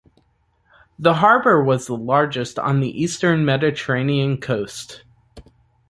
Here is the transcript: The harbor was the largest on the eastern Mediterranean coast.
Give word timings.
The 0.97 1.13
harbor 1.13 1.63
was 1.63 1.85
the 1.85 1.95
largest 1.95 2.57
on 2.57 2.79
the 2.79 2.89
eastern 3.03 3.45
Mediterranean 3.45 4.39
coast. 4.39 5.03